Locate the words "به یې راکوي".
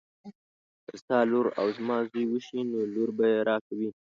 3.17-3.89